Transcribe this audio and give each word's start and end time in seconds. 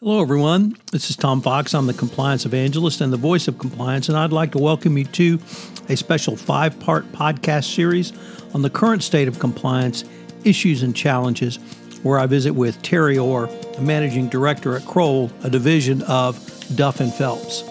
Hello, 0.00 0.22
everyone. 0.22 0.76
This 0.92 1.10
is 1.10 1.16
Tom 1.16 1.42
Fox. 1.42 1.74
I'm 1.74 1.88
the 1.88 1.92
compliance 1.92 2.46
evangelist 2.46 3.00
and 3.00 3.12
the 3.12 3.16
voice 3.16 3.48
of 3.48 3.58
compliance, 3.58 4.08
and 4.08 4.16
I'd 4.16 4.30
like 4.30 4.52
to 4.52 4.58
welcome 4.58 4.96
you 4.96 5.04
to 5.06 5.40
a 5.88 5.96
special 5.96 6.36
five 6.36 6.78
part 6.78 7.10
podcast 7.10 7.74
series 7.74 8.12
on 8.54 8.62
the 8.62 8.70
current 8.70 9.02
state 9.02 9.26
of 9.26 9.40
compliance, 9.40 10.04
issues, 10.44 10.84
and 10.84 10.94
challenges, 10.94 11.56
where 12.04 12.20
I 12.20 12.26
visit 12.26 12.52
with 12.52 12.80
Terry 12.82 13.18
Orr, 13.18 13.46
a 13.76 13.80
managing 13.80 14.28
director 14.28 14.76
at 14.76 14.86
Kroll, 14.86 15.32
a 15.42 15.50
division 15.50 16.02
of 16.02 16.38
Duff 16.76 17.00
and 17.00 17.12
Phelps. 17.12 17.64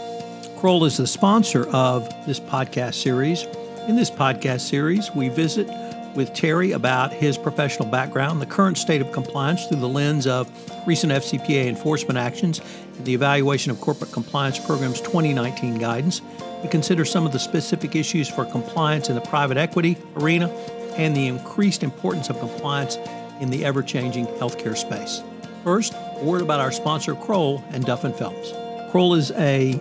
Kroll 0.60 0.84
is 0.84 0.98
the 0.98 1.08
sponsor 1.08 1.66
of 1.70 2.10
this 2.26 2.42
podcast 2.42 2.96
series. 2.96 3.44
In 3.88 3.96
this 3.96 4.12
podcast 4.12 4.68
series, 4.68 5.10
we 5.16 5.30
visit 5.30 5.70
with 6.18 6.34
Terry 6.34 6.72
about 6.72 7.14
his 7.14 7.38
professional 7.38 7.88
background, 7.88 8.42
the 8.42 8.48
current 8.48 8.78
state 8.78 9.02
of 9.02 9.12
compliance 9.12 9.68
through 9.68 9.80
the 9.80 9.88
lens 9.88 10.26
of 10.26 10.52
recent 10.88 11.14
FCPA 11.14 11.68
enforcement 11.68 12.18
actions, 12.18 12.60
and 12.98 13.06
the 13.06 13.14
evaluation 13.14 13.72
of 13.72 13.80
corporate 13.80 14.12
compliance 14.12 14.58
programs 14.58 15.00
2019 15.00 15.76
guidance. 15.76 16.22
We 16.64 16.70
consider 16.70 17.06
some 17.06 17.28
of 17.28 17.34
the 17.34 17.40
specific 17.40 17.96
issues 17.96 18.28
for 18.28 18.46
compliance 18.46 19.10
in 19.10 19.16
the 19.16 19.22
private 19.22 19.58
equity 19.58 19.96
arena 20.16 20.50
and 20.98 21.16
the 21.16 21.28
increased 21.28 21.84
importance 21.84 22.32
of 22.32 22.40
compliance 22.40 22.98
in 23.40 23.52
the 23.52 23.64
ever 23.64 23.84
changing 23.84 24.26
healthcare 24.26 24.76
space. 24.76 25.22
First, 25.64 25.94
a 25.94 26.24
word 26.24 26.42
about 26.42 26.60
our 26.60 26.72
sponsor, 26.72 27.14
Kroll 27.14 27.64
and 27.70 27.86
Duff 27.86 28.04
and 28.04 28.16
Phelps. 28.16 28.52
Kroll 28.92 29.14
is 29.14 29.32
a 29.34 29.80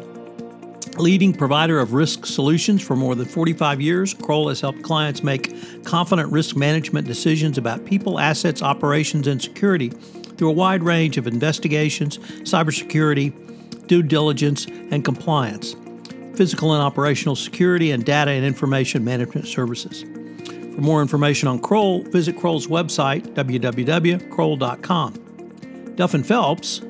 Leading 0.98 1.34
provider 1.34 1.78
of 1.78 1.92
risk 1.92 2.24
solutions 2.24 2.80
for 2.80 2.96
more 2.96 3.14
than 3.14 3.26
45 3.26 3.82
years, 3.82 4.14
Kroll 4.14 4.48
has 4.48 4.62
helped 4.62 4.82
clients 4.82 5.22
make 5.22 5.84
confident 5.84 6.32
risk 6.32 6.56
management 6.56 7.06
decisions 7.06 7.58
about 7.58 7.84
people, 7.84 8.18
assets, 8.18 8.62
operations, 8.62 9.26
and 9.26 9.42
security 9.42 9.90
through 9.90 10.48
a 10.48 10.52
wide 10.52 10.82
range 10.82 11.18
of 11.18 11.26
investigations, 11.26 12.16
cybersecurity, 12.18 13.86
due 13.86 14.02
diligence, 14.02 14.64
and 14.90 15.04
compliance, 15.04 15.76
physical 16.34 16.72
and 16.72 16.82
operational 16.82 17.36
security, 17.36 17.90
and 17.90 18.06
data 18.06 18.30
and 18.30 18.46
information 18.46 19.04
management 19.04 19.46
services. 19.46 20.02
For 20.02 20.80
more 20.80 21.02
information 21.02 21.46
on 21.48 21.58
Kroll, 21.58 22.04
visit 22.04 22.38
Kroll's 22.38 22.68
website, 22.68 23.34
www.kroll.com. 23.34 25.12
Duff 25.94 26.14
and 26.14 26.26
Phelps 26.26 26.80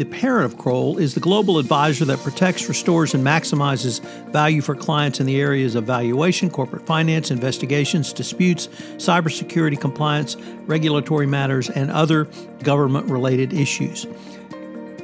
the 0.00 0.06
parent 0.06 0.46
of 0.46 0.56
Kroll 0.56 0.96
is 0.96 1.12
the 1.12 1.20
global 1.20 1.58
advisor 1.58 2.06
that 2.06 2.20
protects, 2.20 2.66
restores, 2.70 3.12
and 3.12 3.22
maximizes 3.22 4.00
value 4.30 4.62
for 4.62 4.74
clients 4.74 5.20
in 5.20 5.26
the 5.26 5.38
areas 5.38 5.74
of 5.74 5.84
valuation, 5.84 6.48
corporate 6.48 6.86
finance, 6.86 7.30
investigations, 7.30 8.14
disputes, 8.14 8.68
cybersecurity 8.96 9.78
compliance, 9.78 10.36
regulatory 10.64 11.26
matters, 11.26 11.68
and 11.68 11.90
other 11.90 12.26
government 12.62 13.10
related 13.10 13.52
issues. 13.52 14.06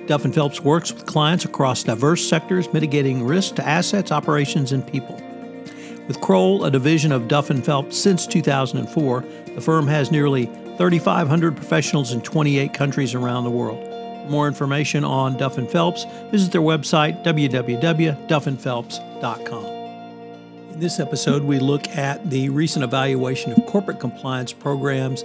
Duff 0.07 0.25
and 0.25 0.35
Phelps 0.35 0.63
works 0.63 0.91
with 0.91 1.05
clients 1.05 1.45
across 1.45 1.83
diverse 1.83 2.27
sectors, 2.27 2.73
mitigating 2.73 3.23
risk 3.23 3.57
to 3.57 3.69
assets, 3.69 4.11
operations, 4.11 4.73
and 4.73 4.91
people. 4.91 5.21
With 6.09 6.23
Kroll, 6.23 6.65
a 6.65 6.71
division 6.71 7.13
of 7.13 7.29
Duff 7.29 7.51
and 7.51 7.63
Phelps 7.63 7.99
since 7.99 8.27
2004, 8.27 9.25
the 9.55 9.61
firm 9.61 9.89
has 9.89 10.11
nearly 10.11 10.47
3,500 10.47 11.55
professionals 11.55 12.15
in 12.15 12.23
28 12.23 12.73
countries 12.73 13.15
around 13.15 13.45
the 13.45 13.51
world 13.51 13.93
more 14.29 14.49
information 14.49 15.05
on 15.05 15.37
Duff 15.37 15.59
and 15.59 15.71
Phelps, 15.71 16.05
visit 16.31 16.51
their 16.53 16.61
website, 16.61 17.25
www.duffandphelps.com. 17.25 19.65
In 20.73 20.81
this 20.81 21.01
episode, 21.01 21.43
we 21.43 21.59
look 21.59 21.89
at 21.89 22.31
the 22.31 22.51
recent 22.51 22.85
evaluation 22.85 23.53
of 23.53 23.67
corporate 23.67 23.99
compliance 23.99 24.53
programs 24.53 25.23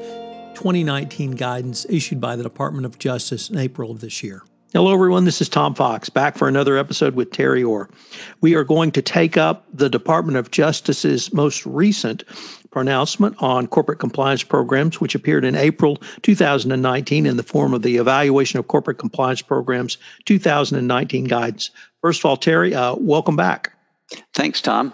2019 0.53 1.31
guidance 1.31 1.85
issued 1.89 2.21
by 2.21 2.35
the 2.35 2.43
Department 2.43 2.85
of 2.85 2.99
Justice 2.99 3.49
in 3.49 3.58
April 3.58 3.89
of 3.91 4.02
this 4.02 4.21
year. 4.23 4.43
Hello, 4.73 4.93
everyone. 4.93 5.25
This 5.25 5.41
is 5.41 5.49
Tom 5.49 5.75
Fox 5.75 6.09
back 6.09 6.38
for 6.38 6.47
another 6.47 6.77
episode 6.77 7.13
with 7.13 7.31
Terry 7.31 7.61
Orr. 7.61 7.89
We 8.39 8.55
are 8.55 8.63
going 8.63 8.91
to 8.91 9.02
take 9.02 9.36
up 9.36 9.65
the 9.73 9.89
Department 9.89 10.38
of 10.38 10.49
Justice's 10.49 11.33
most 11.33 11.65
recent 11.65 12.23
pronouncement 12.71 13.36
on 13.39 13.67
corporate 13.67 13.99
compliance 13.99 14.43
programs, 14.43 14.99
which 14.99 15.15
appeared 15.15 15.45
in 15.45 15.55
April 15.55 15.98
2019 16.21 17.26
in 17.26 17.37
the 17.37 17.43
form 17.43 17.73
of 17.73 17.82
the 17.82 17.98
Evaluation 17.98 18.59
of 18.59 18.67
Corporate 18.67 18.98
Compliance 18.98 19.42
Programs 19.42 19.98
2019 20.26 21.26
guidance. 21.26 21.71
First 22.02 22.21
of 22.21 22.26
all, 22.26 22.37
Terry, 22.37 22.73
uh, 22.73 22.95
welcome 22.95 23.36
back. 23.36 23.73
Thanks, 24.33 24.61
Tom. 24.61 24.93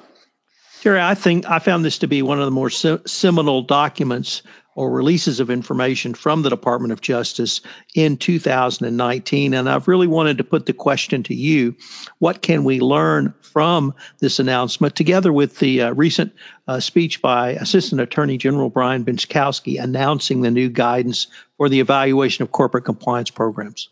Terry, 0.82 1.02
I 1.02 1.16
think 1.16 1.50
I 1.50 1.60
found 1.60 1.86
this 1.86 2.00
to 2.00 2.08
be 2.08 2.22
one 2.22 2.40
of 2.40 2.46
the 2.46 2.52
more 2.52 2.70
seminal 2.70 3.62
documents 3.62 4.44
or 4.78 4.92
releases 4.92 5.40
of 5.40 5.50
information 5.50 6.14
from 6.14 6.44
the 6.44 6.52
Department 6.52 6.94
of 6.94 7.02
Justice 7.02 7.62
in 7.96 8.16
2019. 8.16 9.56
And 9.56 9.68
I've 9.68 9.88
really 9.88 10.06
wanted 10.06 10.38
to 10.38 10.44
put 10.44 10.68
the 10.68 10.74
question 10.74 11.24
to 11.24 11.34
you 11.34 11.76
what 12.20 12.44
can 12.44 12.64
we 12.64 12.80
learn 12.80 13.34
from 13.42 13.96
this 14.20 14.38
announcement, 14.38 14.96
together 14.96 15.34
with 15.34 15.58
the 15.58 15.82
uh, 15.82 15.94
recent 15.94 16.32
uh, 16.68 16.80
speech 16.80 17.24
by 17.24 17.54
Assistant 17.54 18.02
Attorney 18.02 18.38
General 18.38 18.70
Brian 18.70 19.04
Benczkowski 19.04 19.82
announcing 19.82 20.42
the 20.42 20.52
new 20.52 20.70
guidance 20.70 21.26
for 21.58 21.70
the 21.70 21.80
evaluation 21.80 22.44
of 22.44 22.52
corporate 22.52 22.86
compliance 22.86 23.32
programs? 23.32 23.90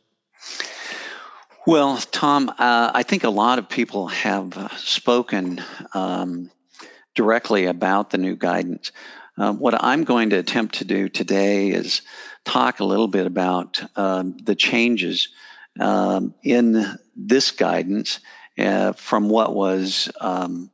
Well, 1.65 1.97
Tom, 1.97 2.49
uh, 2.49 2.91
I 2.93 3.01
think 3.01 3.23
a 3.23 3.29
lot 3.31 3.57
of 3.57 3.69
people 3.69 4.09
have 4.09 4.71
spoken 4.77 5.63
um, 5.95 6.51
directly 7.15 7.65
about 7.65 8.11
the 8.11 8.19
new 8.19 8.35
guidance. 8.35 8.91
Um, 9.37 9.59
what 9.59 9.83
I'm 9.83 10.05
going 10.05 10.29
to 10.29 10.37
attempt 10.37 10.75
to 10.75 10.85
do 10.85 11.09
today 11.09 11.69
is 11.69 12.01
talk 12.45 12.79
a 12.79 12.85
little 12.85 13.07
bit 13.07 13.25
about 13.25 13.81
um, 13.97 14.37
the 14.37 14.55
changes 14.55 15.29
um, 15.79 16.33
in 16.41 16.97
this 17.15 17.51
guidance 17.51 18.19
uh, 18.57 18.93
from 18.93 19.27
what 19.27 19.53
was 19.53 20.09
um, 20.21 20.71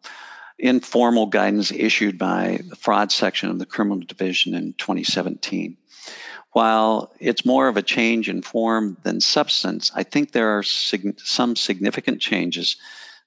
informal 0.59 1.25
guidance 1.25 1.72
issued 1.72 2.19
by 2.19 2.59
the 2.69 2.75
fraud 2.75 3.11
section 3.11 3.49
of 3.49 3.57
the 3.57 3.66
criminal 3.66 3.99
division 3.99 4.53
in 4.53 4.73
2017. 4.73 5.78
While 6.51 7.13
it's 7.19 7.45
more 7.45 7.67
of 7.67 7.78
a 7.78 7.81
change 7.81 8.29
in 8.29 8.43
form 8.43 8.97
than 9.01 9.22
substance, 9.22 9.91
I 9.95 10.03
think 10.03 10.31
there 10.31 10.59
are 10.59 10.63
sig- 10.63 11.19
some 11.22 11.55
significant 11.55 12.22
changes 12.22 12.75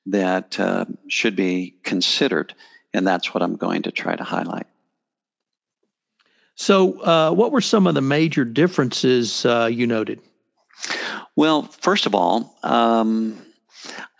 that 0.07 0.61
uh, 0.61 0.85
should 1.09 1.35
be 1.35 1.75
considered, 1.83 2.55
and 2.93 3.07
that's 3.07 3.35
what 3.35 3.43
I'm 3.43 3.57
going 3.57 3.83
to 3.83 3.91
try 3.91 4.15
to 4.15 4.23
highlight. 4.23 4.67
So, 6.57 7.01
uh, 7.01 7.33
what 7.33 7.51
were 7.51 7.61
some 7.61 7.87
of 7.87 7.95
the 7.95 8.01
major 8.01 8.45
differences 8.45 9.45
uh, 9.45 9.69
you 9.73 9.87
noted? 9.87 10.21
Well, 11.35 11.63
first 11.63 12.07
of 12.07 12.15
all, 12.15 12.57
um, 12.63 13.43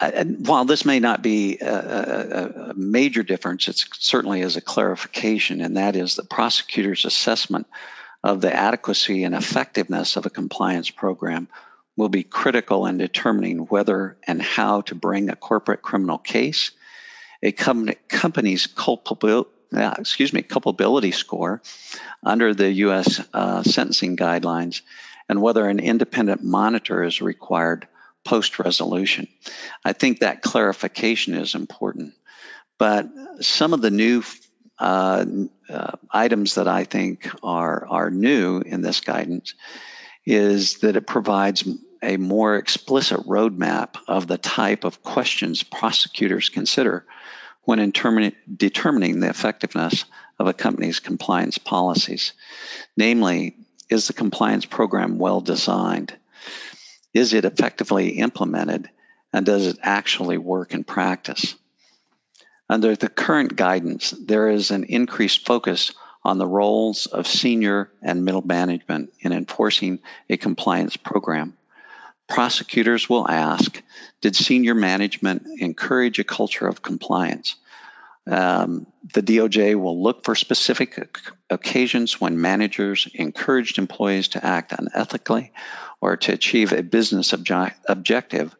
I, 0.01 0.25
while 0.25 0.65
this 0.65 0.85
may 0.85 0.99
not 0.99 1.23
be 1.23 1.59
a, 1.61 1.75
a, 1.75 2.71
a, 2.71 2.75
major 2.75 3.23
difference, 3.23 3.69
it 3.69 3.83
certainly 3.99 4.41
is 4.41 4.57
a 4.57 4.61
clarification, 4.61 5.61
and 5.61 5.77
that 5.77 5.95
is 5.95 6.17
the 6.17 6.25
prosecutor's 6.25 7.05
assessment 7.05 7.67
of 8.25 8.41
the 8.41 8.53
adequacy 8.53 9.23
and 9.23 9.35
effectiveness 9.35 10.17
of 10.17 10.27
a 10.27 10.31
compliance 10.31 10.91
program 10.91 11.49
will 11.97 12.09
be 12.09 12.25
critical 12.25 12.87
in 12.87 12.99
determining 12.99 13.59
whether 13.59 14.17
and 14.27 14.43
how 14.43 14.81
to 14.83 14.97
bring 14.97 15.31
a 15.31 15.37
corporate 15.37 15.83
criminal 15.83 16.19
case, 16.19 16.73
a 17.43 17.53
com- 17.53 17.91
company's 18.09 18.67
culpability 18.67 19.51
uh, 19.77 19.95
excuse 19.99 20.33
me, 20.33 20.43
culpability 20.43 21.11
score 21.11 21.63
under 22.23 22.55
the 22.55 22.71
U.S. 22.73 23.21
Uh, 23.33 23.63
sentencing 23.63 24.17
guidelines 24.17 24.83
and 25.29 25.41
whether 25.41 25.67
an 25.69 25.79
independent 25.79 26.43
monitor 26.43 27.03
is 27.03 27.21
required 27.21 27.87
post 28.25 28.59
resolution. 28.59 29.29
I 29.85 29.93
think 29.93 30.21
that 30.21 30.43
clarification 30.43 31.35
is 31.35 31.55
important. 31.55 32.15
But 32.79 33.09
some 33.41 33.73
of 33.73 33.83
the 33.83 33.91
new 33.91 34.23
uh, 34.79 35.25
uh, 35.69 35.93
items 36.11 36.57
that 36.57 36.67
I 36.67 36.85
think 36.85 37.31
are, 37.43 37.87
are 37.87 38.11
new 38.11 38.61
in 38.61 38.83
this 38.83 39.01
guidance 39.01 39.55
is 40.27 40.79
that 40.79 40.97
it 40.97 41.07
provides 41.07 41.69
a 42.03 42.17
more 42.17 42.57
explicit 42.57 43.21
roadmap 43.21 43.97
of 44.09 44.27
the 44.27 44.39
type 44.39 44.85
of 44.85 45.03
questions 45.03 45.63
prosecutors 45.63 46.49
consider 46.49 47.05
when 47.65 47.79
determining 47.91 49.21
the 49.21 49.29
effectiveness 49.29 50.05
of 50.39 50.47
a 50.47 50.53
company's 50.53 51.01
compliance 51.01 51.59
policies. 51.59 52.33
Namely, 52.97 53.57
is 53.89 54.07
the 54.07 54.13
compliance 54.13 54.65
program 54.65 55.19
well 55.19 55.41
designed? 55.41 56.15
Is 57.13 57.33
it 57.33 57.45
effectively 57.45 58.11
implemented? 58.19 58.89
And 59.33 59.47
does 59.47 59.67
it 59.67 59.79
actually 59.83 60.39
work 60.39 60.75
in 60.75 60.85
practice? 60.85 61.55
Under 62.69 62.97
the 62.97 63.09
current 63.09 63.57
guidance, 63.57 64.11
there 64.11 64.49
is 64.49 64.71
an 64.71 64.85
increased 64.85 65.45
focus 65.45 65.93
on 66.25 66.39
the 66.39 66.47
roles 66.47 67.07
of 67.07 67.27
senior 67.27 67.91
and 68.01 68.25
middle 68.25 68.47
management 68.47 69.13
in 69.21 69.33
enforcing 69.33 69.99
a 70.31 70.37
compliance 70.37 70.97
program. 70.97 71.57
Prosecutors 72.29 73.09
will 73.09 73.29
ask 73.29 73.83
Did 74.21 74.35
senior 74.35 74.75
management 74.75 75.47
encourage 75.59 76.19
a 76.19 76.25
culture 76.25 76.67
of 76.67 76.83
compliance? 76.83 77.57
Um, 78.27 78.87
the 79.13 79.23
DOJ 79.23 79.79
will 79.79 80.03
look 80.03 80.25
for 80.25 80.35
specific 80.35 80.99
occasions 81.51 82.21
when 82.21 82.41
managers 82.41 83.07
encouraged 83.13 83.79
employees 83.79 84.29
to 84.29 84.45
act 84.45 84.73
unethically 84.73 85.51
or 86.01 86.17
to 86.17 86.33
achieve 86.33 86.73
a 86.73 86.83
business 86.83 87.33
obje- 87.33 87.75
objective? 87.87 88.57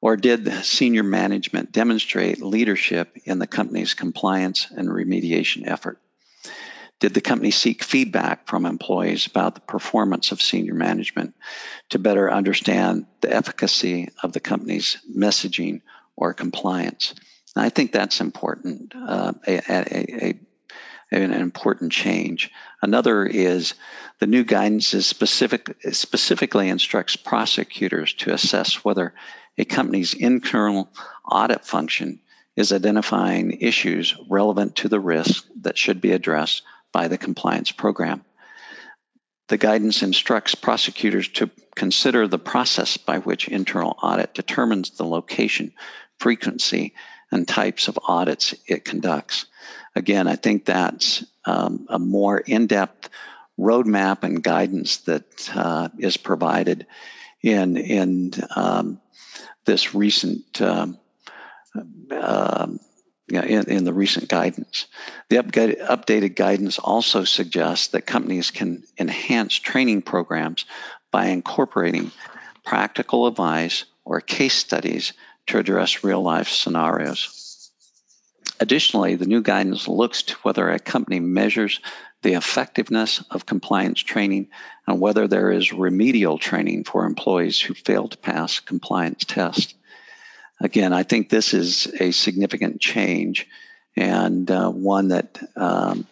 Or 0.00 0.16
did 0.16 0.52
senior 0.64 1.02
management 1.02 1.72
demonstrate 1.72 2.42
leadership 2.42 3.16
in 3.24 3.38
the 3.38 3.46
company's 3.46 3.94
compliance 3.94 4.68
and 4.70 4.88
remediation 4.88 5.66
effort? 5.66 5.98
Did 7.00 7.12
the 7.12 7.20
company 7.20 7.50
seek 7.50 7.82
feedback 7.82 8.46
from 8.46 8.66
employees 8.66 9.26
about 9.26 9.54
the 9.54 9.60
performance 9.60 10.32
of 10.32 10.40
senior 10.40 10.74
management 10.74 11.34
to 11.90 11.98
better 11.98 12.30
understand 12.30 13.06
the 13.20 13.34
efficacy 13.34 14.08
of 14.22 14.32
the 14.32 14.40
company's 14.40 14.98
messaging 15.14 15.82
or 16.16 16.34
compliance? 16.34 17.14
And 17.54 17.64
I 17.64 17.68
think 17.68 17.92
that's 17.92 18.20
important, 18.20 18.94
uh, 18.96 19.32
a, 19.46 19.56
a, 19.68 20.28
a, 20.28 20.40
an 21.10 21.32
important 21.32 21.92
change. 21.92 22.50
Another 22.80 23.26
is 23.26 23.74
the 24.20 24.26
new 24.26 24.44
guidance 24.44 24.94
is 24.94 25.06
specific, 25.06 25.76
specifically 25.92 26.68
instructs 26.68 27.16
prosecutors 27.16 28.14
to 28.14 28.32
assess 28.32 28.84
whether 28.84 29.14
a 29.58 29.64
company's 29.64 30.14
internal 30.14 30.88
audit 31.24 31.64
function 31.64 32.20
is 32.56 32.72
identifying 32.72 33.52
issues 33.60 34.16
relevant 34.28 34.76
to 34.76 34.88
the 34.88 35.00
risk 35.00 35.46
that 35.60 35.76
should 35.76 36.00
be 36.00 36.12
addressed 36.12 36.62
by 36.94 37.08
the 37.08 37.18
compliance 37.18 37.72
program. 37.72 38.24
The 39.48 39.58
guidance 39.58 40.02
instructs 40.02 40.54
prosecutors 40.54 41.28
to 41.30 41.50
consider 41.74 42.26
the 42.26 42.38
process 42.38 42.96
by 42.96 43.18
which 43.18 43.48
internal 43.48 43.98
audit 44.02 44.32
determines 44.32 44.90
the 44.90 45.04
location, 45.04 45.72
frequency, 46.18 46.94
and 47.30 47.46
types 47.46 47.88
of 47.88 47.98
audits 48.06 48.54
it 48.66 48.84
conducts. 48.84 49.46
Again, 49.94 50.28
I 50.28 50.36
think 50.36 50.64
that's 50.64 51.24
um, 51.44 51.86
a 51.90 51.98
more 51.98 52.38
in 52.38 52.68
depth 52.68 53.10
roadmap 53.58 54.22
and 54.22 54.42
guidance 54.42 54.98
that 54.98 55.50
uh, 55.54 55.88
is 55.98 56.16
provided 56.16 56.86
in, 57.42 57.76
in 57.76 58.32
um, 58.54 59.00
this 59.64 59.94
recent 59.94 60.62
um, 60.62 60.98
uh, 62.10 62.68
in, 63.28 63.70
in, 63.70 63.84
the 63.84 63.92
recent 63.92 64.28
guidance. 64.28 64.86
The 65.28 65.36
updated 65.36 66.36
guidance 66.36 66.78
also 66.78 67.24
suggests 67.24 67.88
that 67.88 68.06
companies 68.06 68.50
can 68.50 68.82
enhance 68.98 69.54
training 69.54 70.02
programs 70.02 70.66
by 71.10 71.26
incorporating 71.26 72.10
practical 72.64 73.26
advice 73.26 73.84
or 74.04 74.20
case 74.20 74.54
studies 74.54 75.12
to 75.46 75.58
address 75.58 76.04
real 76.04 76.22
life 76.22 76.48
scenarios. 76.48 77.70
Additionally, 78.60 79.16
the 79.16 79.26
new 79.26 79.42
guidance 79.42 79.88
looks 79.88 80.22
to 80.22 80.34
whether 80.42 80.68
a 80.68 80.78
company 80.78 81.20
measures 81.20 81.80
the 82.22 82.34
effectiveness 82.34 83.22
of 83.30 83.44
compliance 83.44 84.00
training 84.00 84.48
and 84.86 85.00
whether 85.00 85.28
there 85.28 85.50
is 85.50 85.72
remedial 85.72 86.38
training 86.38 86.84
for 86.84 87.04
employees 87.04 87.60
who 87.60 87.74
fail 87.74 88.08
to 88.08 88.16
pass 88.16 88.60
compliance 88.60 89.24
tests. 89.24 89.74
Again, 90.60 90.92
I 90.92 91.02
think 91.02 91.28
this 91.28 91.52
is 91.52 91.86
a 92.00 92.10
significant 92.12 92.80
change 92.80 93.46
and 93.96 94.50
uh, 94.50 94.70
one 94.70 95.08
that 95.08 95.38
um, 95.56 96.06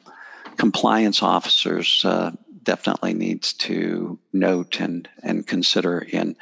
compliance 0.56 1.22
officers 1.22 2.04
uh, 2.04 2.32
definitely 2.62 3.14
needs 3.14 3.54
to 3.54 4.18
note 4.32 4.80
and, 4.80 5.08
and 5.22 5.46
consider 5.46 5.98
in 5.98 6.36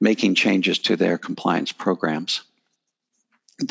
making 0.00 0.34
changes 0.34 0.78
to 0.78 0.96
their 0.96 1.18
compliance 1.18 1.72
programs. 1.72 2.42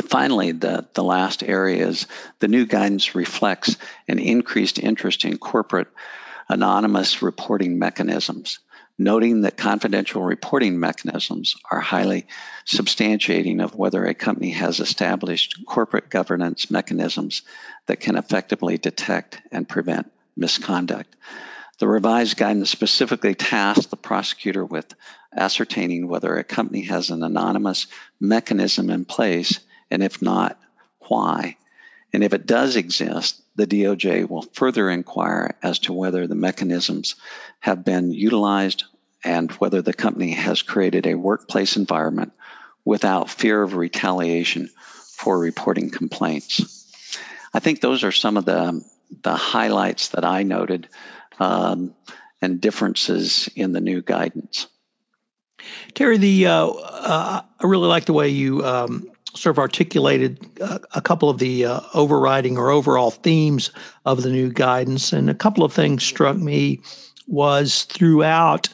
Finally, 0.04 0.52
the, 0.52 0.88
the 0.94 1.04
last 1.04 1.42
area 1.42 1.88
is 1.88 2.06
the 2.40 2.48
new 2.48 2.66
guidance 2.68 3.16
reflects 3.16 3.78
an 4.08 4.20
increased 4.20 4.78
interest 4.78 5.26
in 5.26 5.38
corporate 5.38 5.88
anonymous 6.48 7.22
reporting 7.22 7.80
mechanisms, 7.80 8.60
noting 9.00 9.42
that 9.42 9.56
confidential 9.56 10.22
reporting 10.22 10.80
mechanisms 10.80 11.56
are 11.72 11.80
highly 11.80 12.28
substantiating 12.66 13.64
of 13.64 13.74
whether 13.74 14.06
a 14.06 14.14
company 14.14 14.52
has 14.52 14.82
established 14.82 15.66
corporate 15.66 16.10
governance 16.10 16.70
mechanisms 16.70 17.42
that 17.86 18.02
can 18.02 18.18
effectively 18.18 18.78
detect 18.78 19.42
and 19.52 19.68
prevent 19.68 20.12
misconduct. 20.36 21.16
The 21.80 21.88
revised 21.88 22.36
guidance 22.36 22.70
specifically 22.70 23.36
tasks 23.36 23.86
the 23.86 23.96
prosecutor 23.96 24.66
with 24.66 24.94
ascertaining 25.34 26.10
whether 26.10 26.36
a 26.36 26.44
company 26.44 26.82
has 26.84 27.10
an 27.10 27.24
anonymous 27.24 27.88
mechanism 28.20 28.90
in 28.90 29.06
place, 29.06 29.62
and 29.90 30.04
if 30.04 30.22
not, 30.22 30.60
why. 31.08 31.56
And 32.12 32.24
if 32.24 32.34
it 32.34 32.46
does 32.46 32.76
exist, 32.76 33.42
the 33.56 33.68
DOJ 33.68 34.28
will 34.28 34.42
further 34.54 34.90
inquire 34.90 35.56
as 35.62 35.80
to 35.80 35.94
whether 35.94 36.28
the 36.28 36.36
mechanisms 36.36 37.16
have 37.60 37.86
been 37.86 38.12
utilized 38.12 38.84
and 39.24 39.52
whether 39.54 39.82
the 39.82 39.94
company 39.94 40.32
has 40.32 40.62
created 40.62 41.06
a 41.06 41.16
workplace 41.16 41.78
environment 41.78 42.34
without 42.86 43.30
fear 43.30 43.62
of 43.62 43.76
retaliation 43.76 44.70
for 45.14 45.38
reporting 45.38 45.90
complaints. 45.90 46.86
I 47.54 47.60
think 47.60 47.82
those 47.82 48.04
are 48.04 48.12
some 48.12 48.38
of 48.38 48.46
the, 48.46 48.84
the 49.24 49.36
highlights 49.36 50.10
that 50.10 50.24
I 50.24 50.44
noted 50.44 50.88
um, 51.40 51.94
and 52.42 52.62
differences 52.62 53.50
in 53.56 53.74
the 53.74 53.82
new 53.82 54.02
guidance. 54.02 54.68
Terry, 55.94 56.18
the 56.18 56.48
uh, 56.48 56.68
uh, 56.68 57.42
I 57.60 57.66
really 57.66 57.88
like 57.88 58.06
the 58.06 58.14
way 58.14 58.30
you 58.30 58.64
um, 58.64 59.12
sort 59.34 59.56
of 59.56 59.60
articulated 59.60 60.40
uh, 60.62 60.80
a 60.94 61.02
couple 61.02 61.30
of 61.30 61.38
the 61.38 61.66
uh, 61.66 61.82
overriding 61.94 62.58
or 62.58 62.70
overall 62.70 63.12
themes 63.12 63.72
of 64.06 64.24
the 64.24 64.30
new 64.30 64.52
guidance, 64.52 65.12
and 65.12 65.30
a 65.30 65.36
couple 65.36 65.64
of 65.64 65.74
things 65.74 66.04
struck 66.04 66.38
me 66.38 66.82
was 67.28 67.84
throughout 67.84 68.70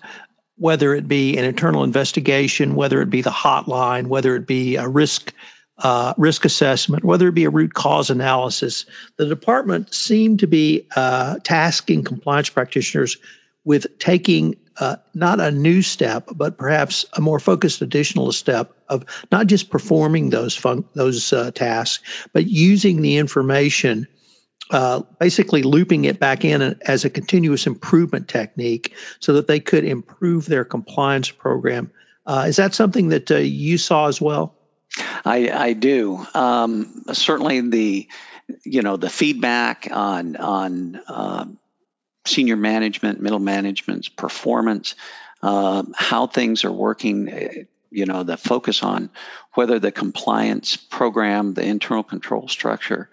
whether 0.57 0.94
it 0.94 1.07
be 1.07 1.38
an 1.38 1.46
internal 1.46 1.84
investigation, 1.84 2.75
whether 2.75 3.02
it 3.02 3.10
be 3.10 3.22
the 3.22 3.30
hotline, 3.30 4.07
whether 4.07 4.36
it 4.36 4.48
be 4.48 4.75
a 4.78 4.88
risk 4.88 5.34
uh, 5.78 6.13
risk 6.18 6.46
assessment, 6.46 7.04
whether 7.04 7.28
it 7.28 7.34
be 7.34 7.44
a 7.44 7.50
root 7.50 7.74
cause 7.74 8.10
analysis, 8.10 8.86
the 9.18 9.25
department 9.25 9.94
seemed 9.94 10.40
to 10.40 10.48
be 10.48 10.88
uh, 10.96 11.38
tasking 11.44 12.04
compliance 12.04 12.50
practitioners 12.50 13.18
with 13.66 14.00
taking 14.00 14.56
uh, 14.80 14.98
not 15.13 15.40
a 15.40 15.52
new 15.52 15.81
step, 15.81 16.30
but 16.34 16.58
perhaps 16.58 17.06
a 17.13 17.22
more 17.22 17.40
focused 17.40 17.81
additional 17.81 18.31
step 18.31 18.74
of 18.88 19.06
not 19.31 19.48
just 19.48 19.69
performing 19.69 20.30
those 20.30 20.56
fun- 20.56 20.86
those 20.94 21.31
uh, 21.34 21.51
tasks, 21.51 22.28
but 22.34 22.46
using 22.46 23.01
the 23.01 23.18
information, 23.18 24.08
uh, 24.71 25.01
basically 25.19 25.63
looping 25.63 26.06
it 26.06 26.19
back 26.19 26.44
in 26.44 26.79
as 26.81 27.06
a 27.06 27.09
continuous 27.09 27.67
improvement 27.67 28.27
technique, 28.27 28.95
so 29.19 29.33
that 29.33 29.47
they 29.47 29.59
could 29.59 29.83
improve 29.83 30.45
their 30.45 30.65
compliance 30.65 31.29
program. 31.29 31.91
Uh, 32.25 32.45
is 32.47 32.56
that 32.56 32.73
something 32.73 33.09
that 33.09 33.29
you 33.29 33.77
saw 33.77 34.07
as 34.07 34.19
well? 34.19 34.55
I, 35.24 35.50
I 35.50 35.74
do. 35.74 36.25
Um, 36.34 37.03
certainly, 37.13 37.62
the 37.62 38.07
you 38.63 38.81
know 38.81 38.98
the 38.98 39.10
feedback 39.10 39.88
on 39.91 40.36
on 40.36 41.01
uh, 41.07 41.45
senior 42.25 42.55
management, 42.55 43.22
middle 43.22 43.39
management's 43.39 44.10
performance, 44.10 44.95
uh, 45.41 45.84
how 45.95 46.27
things 46.27 46.65
are 46.65 46.72
working. 46.72 47.67
You 47.91 48.05
know, 48.05 48.24
the 48.24 48.36
focus 48.36 48.84
on 48.84 49.10
whether 49.53 49.79
the 49.79 49.91
compliance 49.91 50.75
program, 50.75 51.53
the 51.53 51.63
internal 51.63 52.03
control 52.03 52.48
structure, 52.48 53.10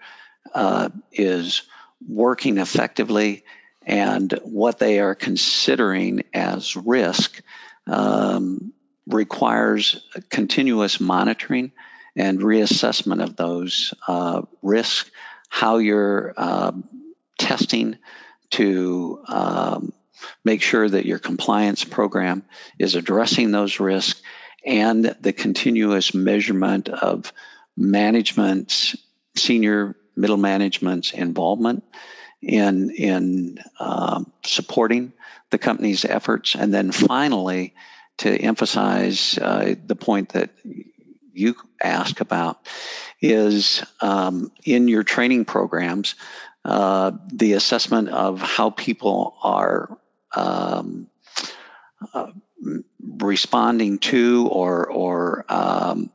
uh, 0.53 0.89
is 1.11 1.63
working 2.07 2.57
effectively, 2.57 3.43
and 3.85 4.31
what 4.43 4.79
they 4.79 4.99
are 4.99 5.15
considering 5.15 6.23
as 6.33 6.75
risk. 6.75 7.41
Um, 7.85 8.73
requires 9.07 10.01
continuous 10.29 10.99
monitoring 10.99 11.71
and 12.15 12.39
reassessment 12.39 13.23
of 13.23 13.35
those 13.35 13.93
uh, 14.07 14.43
risks, 14.61 15.09
how 15.49 15.77
you're 15.77 16.33
uh, 16.37 16.71
testing 17.37 17.97
to 18.51 19.23
um, 19.27 19.93
make 20.45 20.61
sure 20.61 20.87
that 20.87 21.05
your 21.05 21.19
compliance 21.19 21.83
program 21.83 22.43
is 22.77 22.95
addressing 22.95 23.51
those 23.51 23.79
risks, 23.79 24.21
and 24.65 25.03
the 25.19 25.33
continuous 25.33 26.13
measurement 26.13 26.87
of 26.87 27.33
management's, 27.75 28.95
senior 29.35 29.95
middle 30.15 30.37
management's 30.37 31.11
involvement 31.11 31.83
in, 32.41 32.89
in 32.91 33.59
um, 33.79 34.31
supporting 34.43 35.13
the 35.49 35.57
company's 35.57 36.05
efforts. 36.05 36.55
And 36.55 36.73
then 36.73 36.91
finally, 36.91 37.73
to 38.17 38.35
emphasize 38.35 39.37
uh, 39.37 39.75
the 39.85 39.95
point 39.95 40.29
that 40.29 40.51
you 41.33 41.55
ask 41.81 42.21
about 42.21 42.67
is 43.21 43.83
um, 44.01 44.51
in 44.65 44.87
your 44.87 45.03
training 45.03 45.45
programs, 45.45 46.15
uh, 46.65 47.11
the 47.31 47.53
assessment 47.53 48.09
of 48.09 48.41
how 48.41 48.69
people 48.69 49.35
are 49.41 49.97
um, 50.35 51.07
uh, 52.13 52.31
responding 52.99 53.99
to 53.99 54.47
or, 54.49 54.89
or 54.89 55.45
um, 55.49 56.11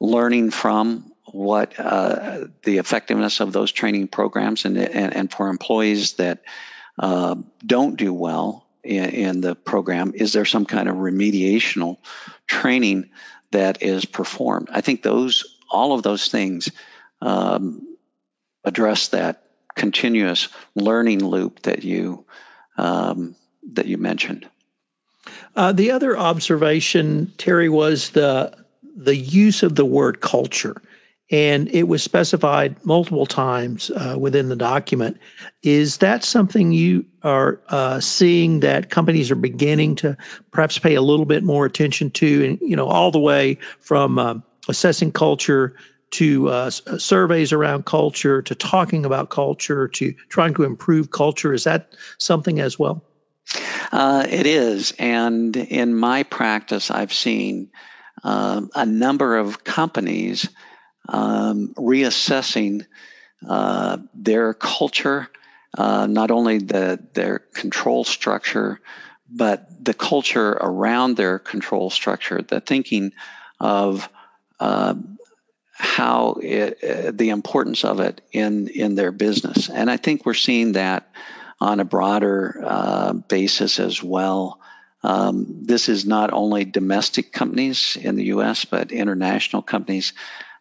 learning 0.00 0.50
from 0.50 1.09
what 1.32 1.78
uh, 1.78 2.46
the 2.62 2.78
effectiveness 2.78 3.40
of 3.40 3.52
those 3.52 3.72
training 3.72 4.08
programs 4.08 4.64
and, 4.64 4.76
and, 4.76 5.14
and 5.14 5.32
for 5.32 5.48
employees 5.48 6.14
that 6.14 6.42
uh, 6.98 7.36
don't 7.64 7.96
do 7.96 8.12
well 8.12 8.66
in, 8.82 9.04
in, 9.10 9.40
the 9.40 9.54
program? 9.54 10.12
Is 10.14 10.32
there 10.32 10.44
some 10.44 10.66
kind 10.66 10.88
of 10.88 10.96
remediational 10.96 11.98
training 12.46 13.10
that 13.52 13.82
is 13.82 14.04
performed? 14.04 14.68
I 14.72 14.80
think 14.80 15.02
those, 15.02 15.56
all 15.70 15.92
of 15.92 16.02
those 16.02 16.28
things, 16.28 16.70
um, 17.22 17.86
address 18.64 19.08
that 19.08 19.42
continuous 19.74 20.48
learning 20.74 21.24
loop 21.24 21.62
that 21.62 21.84
you 21.84 22.24
um, 22.76 23.34
that 23.72 23.86
you 23.86 23.98
mentioned. 23.98 24.48
Uh, 25.54 25.72
the 25.72 25.92
other 25.92 26.16
observation, 26.16 27.32
Terry, 27.36 27.68
was 27.68 28.10
the 28.10 28.56
the 28.96 29.16
use 29.16 29.62
of 29.62 29.74
the 29.74 29.84
word 29.84 30.20
culture 30.20 30.80
and 31.30 31.68
it 31.68 31.84
was 31.84 32.02
specified 32.02 32.84
multiple 32.84 33.26
times 33.26 33.90
uh, 33.90 34.16
within 34.18 34.48
the 34.48 34.56
document. 34.56 35.18
Is 35.62 35.98
that 35.98 36.24
something 36.24 36.72
you 36.72 37.06
are 37.22 37.60
uh, 37.68 38.00
seeing 38.00 38.60
that 38.60 38.90
companies 38.90 39.30
are 39.30 39.36
beginning 39.36 39.96
to 39.96 40.16
perhaps 40.50 40.78
pay 40.78 40.96
a 40.96 41.02
little 41.02 41.26
bit 41.26 41.44
more 41.44 41.64
attention 41.66 42.10
to, 42.12 42.44
and 42.44 42.58
you 42.60 42.76
know, 42.76 42.86
all 42.86 43.12
the 43.12 43.20
way 43.20 43.58
from 43.78 44.18
uh, 44.18 44.34
assessing 44.68 45.12
culture 45.12 45.76
to 46.12 46.48
uh, 46.48 46.70
uh, 46.86 46.98
surveys 46.98 47.52
around 47.52 47.86
culture 47.86 48.42
to 48.42 48.54
talking 48.56 49.06
about 49.06 49.30
culture 49.30 49.86
to 49.86 50.12
trying 50.28 50.54
to 50.54 50.64
improve 50.64 51.10
culture? 51.10 51.54
Is 51.54 51.64
that 51.64 51.94
something 52.18 52.58
as 52.58 52.76
well? 52.76 53.04
Uh, 53.92 54.26
it 54.28 54.46
is, 54.46 54.92
and 54.98 55.56
in 55.56 55.94
my 55.94 56.24
practice, 56.24 56.90
I've 56.90 57.12
seen 57.12 57.70
a 58.22 58.84
number 58.84 59.38
of 59.38 59.64
companies 59.64 60.48
um, 61.10 61.74
reassessing 61.76 62.86
uh, 63.46 63.98
their 64.14 64.54
culture, 64.54 65.28
uh, 65.76 66.06
not 66.06 66.30
only 66.30 66.58
the, 66.58 67.00
their 67.14 67.38
control 67.38 68.04
structure, 68.04 68.80
but 69.30 69.84
the 69.84 69.94
culture 69.94 70.50
around 70.50 71.16
their 71.16 71.38
control 71.38 71.90
structure, 71.90 72.42
the 72.42 72.60
thinking 72.60 73.12
of 73.58 74.08
uh, 74.58 74.94
how 75.72 76.36
it, 76.42 76.82
uh, 76.84 77.12
the 77.14 77.30
importance 77.30 77.84
of 77.84 78.00
it 78.00 78.20
in, 78.32 78.68
in 78.68 78.94
their 78.94 79.12
business. 79.12 79.70
And 79.70 79.90
I 79.90 79.96
think 79.96 80.26
we're 80.26 80.34
seeing 80.34 80.72
that 80.72 81.10
on 81.60 81.80
a 81.80 81.84
broader 81.84 82.62
uh, 82.64 83.12
basis 83.12 83.78
as 83.78 84.02
well. 84.02 84.60
Um, 85.02 85.46
this 85.62 85.88
is 85.88 86.04
not 86.04 86.32
only 86.32 86.64
domestic 86.64 87.32
companies 87.32 87.96
in 88.00 88.16
the 88.16 88.24
US, 88.24 88.64
but 88.64 88.92
international 88.92 89.62
companies 89.62 90.12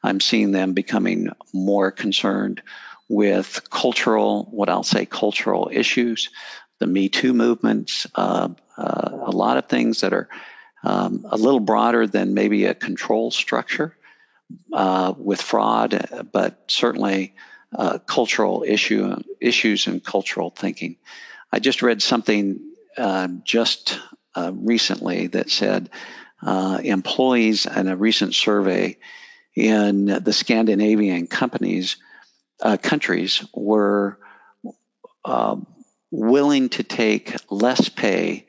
I'm 0.02 0.20
seeing 0.20 0.52
them 0.52 0.74
becoming 0.74 1.30
more 1.54 1.92
concerned 1.92 2.62
with 3.10 3.70
cultural, 3.70 4.48
what 4.52 4.70
I'll 4.70 4.84
say, 4.84 5.06
cultural 5.06 5.70
issues, 5.74 6.30
the 6.80 6.88
Me 6.88 7.10
Too 7.10 7.34
movements, 7.34 8.08
uh, 8.16 8.50
uh, 8.78 9.10
a 9.24 9.32
lot 9.32 9.58
of 9.58 9.68
things 9.68 10.02
that 10.02 10.14
are 10.14 10.30
um, 10.84 11.26
a 11.30 11.36
little 11.36 11.60
broader 11.60 12.08
than 12.08 12.34
maybe 12.34 12.66
a 12.66 12.74
control 12.74 13.32
structure 13.32 13.96
uh, 14.72 15.14
with 15.18 15.42
fraud, 15.42 16.28
but 16.32 16.64
certainly 16.68 17.34
uh, 17.76 17.98
cultural 18.00 18.64
issue 18.66 19.16
issues 19.42 19.88
and 19.88 20.04
cultural 20.04 20.50
thinking. 20.50 20.96
I 21.52 21.60
just 21.60 21.82
read 21.82 22.02
something 22.02 22.60
uh, 22.98 23.28
just 23.44 24.00
uh, 24.36 24.52
recently 24.54 25.28
that 25.28 25.50
said 25.50 25.90
employees 26.42 27.66
in 27.66 27.88
a 27.90 27.98
recent 27.98 28.34
survey 28.34 28.98
in 29.60 30.06
the 30.06 30.32
Scandinavian 30.32 31.28
companies 31.28 31.98
uh, 32.62 32.78
countries 32.78 33.46
were 33.54 34.18
uh, 35.26 35.58
willing 36.12 36.70
to 36.70 36.84
take 36.84 37.36
less 37.52 37.90
pay 37.90 38.48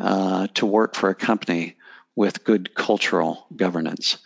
uh, 0.00 0.48
to 0.54 0.66
work 0.66 0.96
for 0.96 1.10
a 1.10 1.14
company 1.14 1.76
with 2.16 2.42
good 2.44 2.74
cultural 2.74 3.46
governance. 3.54 4.18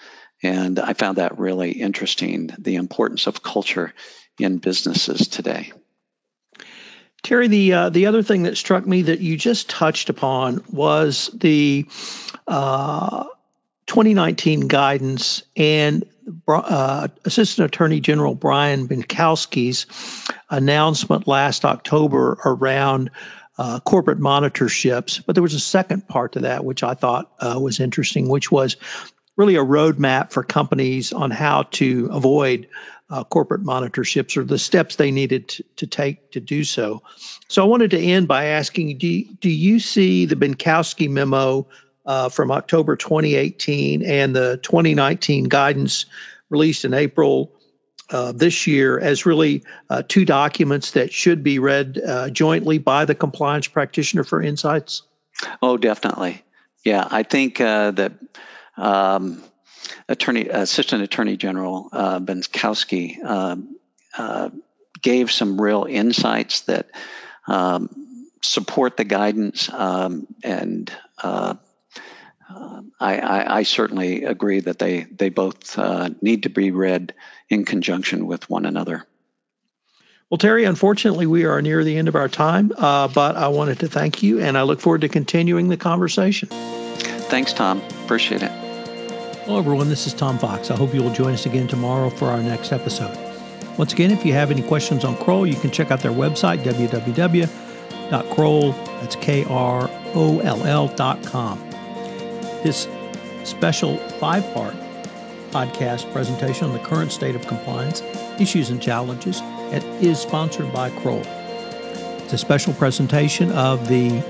And 0.43 0.79
I 0.79 0.95
found 0.95 1.19
that 1.19 1.39
really 1.39 1.73
interesting 1.73 2.51
the 2.59 2.77
importance 2.77 3.27
of 3.27 3.43
culture 3.43 3.93
in 4.39 4.57
businesses 4.57 5.29
today. 5.29 5.73
Terry, 7.23 7.49
the 7.49 7.73
uh, 7.75 7.89
the 7.91 8.07
other 8.07 8.23
thing 8.23 8.45
that 8.45 8.57
struck 8.57 8.87
me 8.87 9.03
that 9.03 9.21
you 9.21 9.37
just 9.37 9.71
touched 9.71 10.09
upon 10.09 10.65
was 10.71 11.31
the 11.35 11.87
uh, 12.49 13.25
2019 13.87 14.67
guidance 14.67 15.43
and 15.57 16.05
uh, 16.49 17.09
Assistant 17.25 17.67
Attorney 17.67 18.01
General 18.01 18.35
Brian 18.35 18.89
Benczkowski's 18.89 19.87
announcement 20.51 21.27
last 21.27 21.65
October 21.65 22.39
around 22.45 23.11
uh, 23.59 23.81
corporate 23.81 24.19
monitorships. 24.19 25.23
But 25.25 25.35
there 25.35 25.43
was 25.43 25.55
a 25.55 25.61
second 25.61 26.09
part 26.09 26.33
to 26.33 26.41
that, 26.41 26.65
which 26.65 26.83
I 26.83 26.95
thought 26.95 27.31
uh, 27.39 27.59
was 27.61 27.81
interesting, 27.81 28.29
which 28.29 28.51
was 28.51 28.77
really 29.37 29.57
a 29.57 29.65
roadmap 29.65 30.33
for 30.33 30.43
companies 30.43 31.13
on 31.13 31.31
how 31.31 31.65
to 31.65 32.09
avoid 32.13 32.69
uh, 33.11 33.25
corporate 33.25 33.63
monitorships 33.63 34.37
or 34.37 34.45
the 34.45 34.59
steps 34.59 34.97
they 34.97 35.11
needed 35.11 35.49
to, 35.49 35.65
to, 35.77 35.87
take 35.87 36.33
to 36.33 36.41
do 36.41 36.65
so. 36.65 37.03
So 37.49 37.63
I 37.63 37.67
wanted 37.67 37.91
to 37.91 37.99
end 37.99 38.27
by 38.27 38.47
asking 38.47 38.97
do, 38.97 39.25
do 39.35 39.51
you 39.51 39.81
see 39.81 40.25
the 40.25 40.37
Benczkowski 40.37 41.11
memo 41.11 41.69
uh, 42.05 42.29
from 42.29 42.51
October 42.51 42.97
2018 42.97 44.03
and 44.03 44.35
the 44.35 44.59
2019 44.63 45.45
guidance 45.45 46.07
released 46.51 46.85
in 46.85 46.95
April 46.95 47.53
uh, 48.11 48.33
this 48.33 48.67
year 48.67 48.99
as 48.99 49.25
really 49.25 49.65
uh, 49.89 50.03
two 50.07 50.25
documents 50.25 50.93
that 50.93 51.13
should 51.13 51.43
be 51.43 51.59
read 51.59 51.99
uh, 51.99 52.29
jointly 52.31 52.79
by 52.79 53.05
the 53.05 53.15
compliance 53.15 53.69
practitioner 53.69 54.25
for 54.25 54.43
insights? 54.43 55.03
Oh, 55.63 55.77
definitely. 55.77 56.45
Yeah, 56.85 57.07
I 57.11 57.23
think 57.23 57.61
uh, 57.61 57.93
that 57.93 58.13
um, 58.77 59.43
Attorney 60.09 60.49
Assistant 60.49 61.03
Attorney 61.03 61.37
General 61.37 61.89
uh, 61.93 62.21
Benczkowski 62.21 63.25
um, 63.25 63.77
gave 65.01 65.33
some 65.33 65.61
real 65.61 65.87
insights 65.89 66.63
that 66.63 66.91
um, 67.47 67.89
support 68.43 68.97
the 68.97 69.05
guidance 69.05 69.73
um, 69.73 70.27
and 70.43 70.93
um, 72.55 72.93
I, 73.01 73.19
I, 73.19 73.57
I, 73.59 73.63
certainly 73.63 74.25
agree 74.25 74.61
that 74.61 74.79
they, 74.79 75.03
they 75.05 75.29
both 75.29 75.79
uh, 75.79 76.11
need 76.21 76.43
to 76.45 76.51
be 76.51 76.71
read 76.71 77.15
in 77.49 77.65
conjunction 77.65 78.27
with 78.27 78.49
one 78.51 78.67
another. 78.67 79.07
Well, 80.31 80.39
Terry, 80.39 80.65
unfortunately, 80.65 81.27
we 81.27 81.45
are 81.45 81.61
near 81.61 81.85
the 81.85 81.97
end 81.97 82.09
of 82.09 82.17
our 82.17 82.29
time, 82.29 82.73
uh, 82.77 83.09
but 83.09 83.37
I 83.37 83.49
wanted 83.49 83.81
to 83.81 83.89
thank 83.89 84.23
you 84.23 84.41
and 84.41 84.57
I 84.57 84.63
look 84.63 84.81
forward 84.81 85.03
to 85.03 85.09
continuing 85.09 85.69
the 85.69 85.77
conversation. 85.77 86.49
Thanks, 86.49 87.53
Tom. 87.53 87.83
Appreciate 88.05 88.43
it. 88.43 88.51
Hello, 89.45 89.59
everyone. 89.59 89.89
This 89.89 90.07
is 90.07 90.15
Tom 90.15 90.39
Fox. 90.39 90.71
I 90.71 90.77
hope 90.77 90.95
you 90.95 91.03
will 91.03 91.13
join 91.13 91.35
us 91.35 91.47
again 91.47 91.69
tomorrow 91.69 92.09
for 92.11 92.29
our 92.29 92.43
next 92.43 92.73
episode. 92.73 93.19
Once 93.77 93.93
again, 93.93 94.11
if 94.11 94.25
you 94.25 94.33
have 94.33 94.51
any 94.51 94.63
questions 94.63 95.05
on 95.05 95.17
Kroll, 95.17 95.47
you 95.47 95.57
can 95.57 95.71
check 95.71 95.91
out 95.91 96.01
their 96.01 96.13
website, 96.13 96.63
www.kroll, 96.63 97.53
that's 98.73 99.17
K-R-O-L-L 99.17 100.89
dot 100.89 101.23
com. 101.25 101.72
This 102.63 102.87
special 103.45 103.97
five 104.19 104.45
part 104.55 104.75
podcast 105.51 106.11
presentation 106.13 106.67
on 106.67 106.73
the 106.73 106.79
current 106.79 107.13
state 107.13 107.35
of 107.35 107.47
compliance, 107.47 108.03
issues 108.39 108.71
and 108.71 108.81
challenges, 108.81 109.41
it 109.73 109.85
is 110.03 110.19
sponsored 110.19 110.73
by 110.73 110.91
Kroll. 111.01 111.23
It's 111.25 112.33
a 112.33 112.39
special 112.39 112.73
presentation 112.75 113.51
of 113.53 113.89
the 113.89 114.23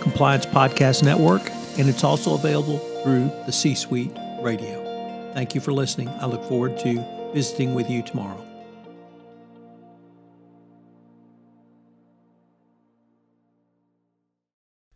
Compliance 0.00 0.46
Podcast 0.46 1.02
Network, 1.02 1.42
and 1.78 1.88
it's 1.88 2.04
also 2.04 2.34
available 2.34 2.78
through 3.02 3.30
the 3.46 3.52
C 3.52 3.74
Suite 3.74 4.16
Radio. 4.40 5.32
Thank 5.34 5.54
you 5.54 5.60
for 5.60 5.72
listening. 5.72 6.08
I 6.20 6.26
look 6.26 6.44
forward 6.44 6.78
to 6.80 7.04
visiting 7.34 7.74
with 7.74 7.90
you 7.90 8.02
tomorrow. 8.02 8.49